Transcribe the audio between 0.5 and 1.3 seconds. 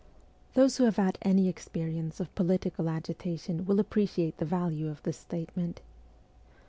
Those who have had